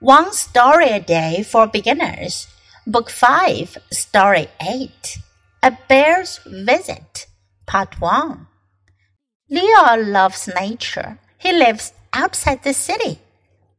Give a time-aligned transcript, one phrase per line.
[0.00, 2.46] One Story a Day for Beginners,
[2.86, 5.18] Book 5, Story 8.
[5.62, 7.26] A Bear's Visit,
[7.66, 8.46] Part 1.
[9.50, 11.18] Leo loves nature.
[11.36, 13.18] He lives outside the city.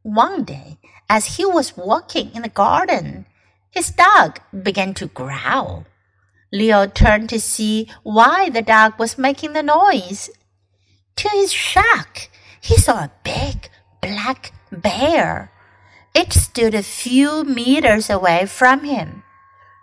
[0.04, 0.78] One day,
[1.10, 3.26] as he was walking in the garden,
[3.72, 5.88] his dog began to growl.
[6.54, 10.30] Leo turned to see why the dog was making the noise.
[11.16, 12.30] To his shock,
[12.62, 13.72] he saw a big
[14.04, 15.52] black bear.
[16.13, 19.23] It stood a few meters away from him.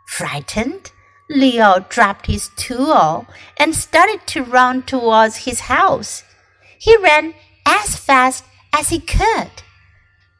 [0.07, 0.91] Frightened,
[1.29, 3.25] Leo dropped his tool
[3.57, 6.23] and started to run towards his house.
[6.79, 7.33] He ran
[7.65, 9.49] as fast as he could.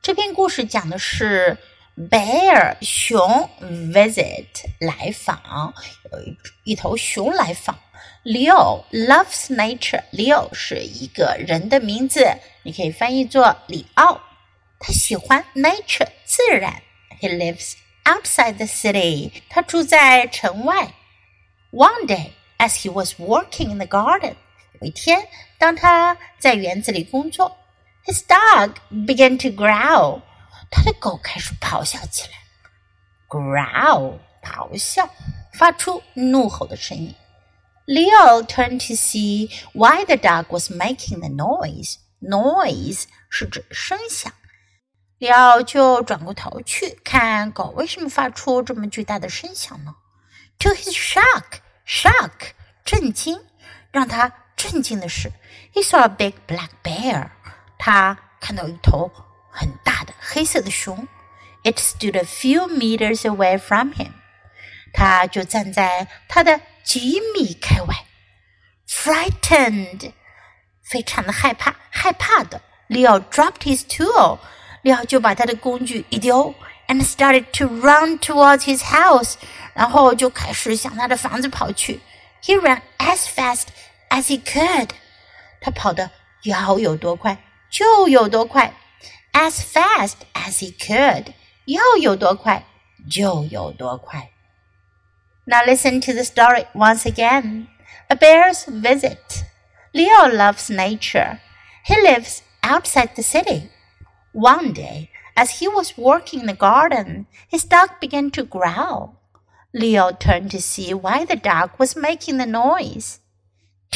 [0.02, 1.58] 这篇故事讲的是
[1.96, 4.48] bear 熊 visit
[4.80, 5.74] 来访，
[6.12, 7.78] 有一一头熊来访。
[8.24, 10.04] Leo loves nature.
[10.12, 12.26] Leo 是一个人的名字，
[12.64, 14.20] 你可以翻译作里奥。
[14.80, 16.82] 他喜欢 nature 自然。
[17.22, 19.32] He lives outside the city.
[19.50, 20.94] 他住在城外。
[21.72, 24.36] One day, as he was working in the garden，
[24.82, 27.58] 有一天，当他在园子里工作，
[28.06, 30.22] his dog began to growl。
[30.70, 32.38] 他的狗开始咆哮起来。
[33.30, 35.10] Growl，咆哮，
[35.54, 37.16] 发出怒吼的声音。
[37.86, 41.96] Leo turned to see why the dog was making the noise.
[42.22, 44.32] Noise 是指声响。
[45.19, 49.97] 里奥就转过头去看狗为什么发出这么巨大的声响呢
[50.61, 52.53] ？To his shock, shock，
[52.85, 53.41] 震惊，
[53.91, 55.33] 让他震惊的是
[55.75, 57.31] ，he saw a big black bear。
[57.79, 59.11] 他看到一头
[59.51, 61.09] 很大的黑色的熊。
[61.65, 64.13] It stood a few meters away from him。
[64.93, 68.07] 他就站在他的几米开外。
[68.89, 70.13] Frightened，
[70.83, 72.63] 非常的害怕，害怕的。
[72.89, 74.39] Leo dropped his tool。
[74.82, 76.54] 利奥就把他的工具一丢，
[76.88, 79.36] and started to run towards his house，
[79.74, 82.02] 然后就开始向他的房子跑去。
[82.44, 83.68] He ran as fast
[84.10, 84.90] as he could，
[85.62, 86.12] 他跑的
[86.44, 87.38] 要有多快
[87.72, 88.74] 就有多快，
[89.32, 91.28] as fast as he could，
[91.66, 92.66] 要有多快
[93.10, 94.30] 就有多快。
[95.46, 97.68] Now listen to the story once again.
[98.08, 99.44] A bear's visit.
[99.94, 101.40] Leo loves nature.
[101.86, 103.70] He lives outside the city.
[104.39, 109.17] One day, as he was working in the garden, his dog began to growl.
[109.75, 113.19] Leo turned to see why the dog was making the noise.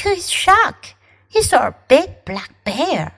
[0.02, 0.96] To his shock,
[1.28, 3.14] he saw a big black bear.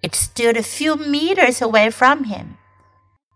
[0.00, 2.56] It stood a few meters away from him.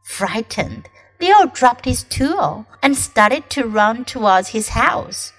[0.04, 0.88] Frightened,
[1.20, 5.32] Leo dropped his tool and started to run towards his house.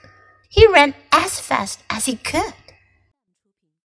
[0.49, 2.64] He ran as fast as he could.